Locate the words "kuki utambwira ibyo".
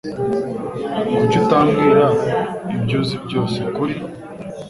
1.15-2.95